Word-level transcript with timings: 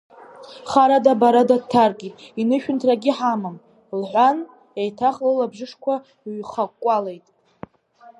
Харада-барада 0.69 1.57
дҭаркит, 1.61 2.13
инышәынҭрагьы 2.41 3.11
ҳамам,– 3.17 3.57
лҳәан, 3.99 4.37
еиҭах 4.81 5.15
лылабжышқәа 5.25 5.93
ҩхаҟәҟәалеит. 6.37 7.25